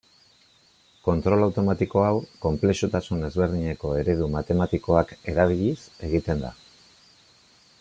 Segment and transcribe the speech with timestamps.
[1.07, 2.15] Kontrol automatiko hau
[2.45, 5.77] konplexutasun ezberdineko eredu matematikoak erabiliz
[6.11, 6.53] egiten da.